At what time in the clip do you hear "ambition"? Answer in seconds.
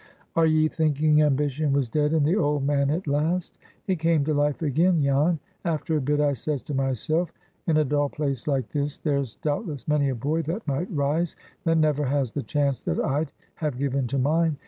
1.21-1.73